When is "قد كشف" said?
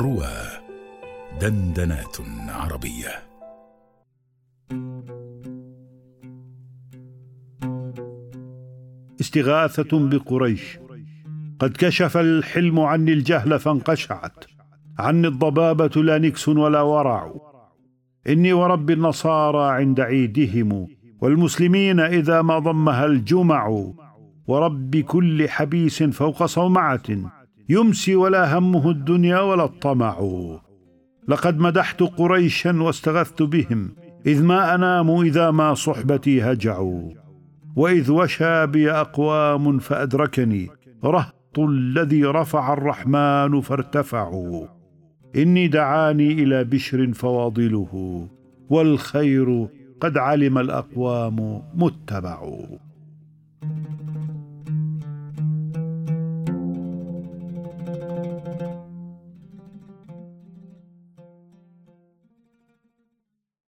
11.58-12.16